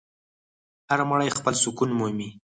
هر 0.89 0.99
مړی 1.09 1.29
خپل 1.37 1.53
سکون 1.63 1.89
مومي. 1.97 2.29